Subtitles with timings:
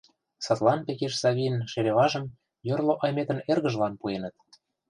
[0.45, 2.25] Садлан Пекеш Савийын шереважым
[2.67, 4.35] йорло Айметын эргыжлан пуэныт...